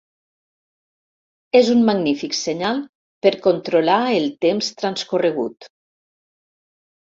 [1.59, 2.81] És un magnífic senyal
[3.27, 5.71] per controlar el temps transcorregut.